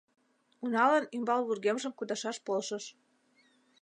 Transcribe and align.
Уналан 0.63 1.03
ӱмбал 1.15 1.41
вургемжым 1.47 1.93
кудашаш 1.95 2.37
полшыш. 2.45 2.85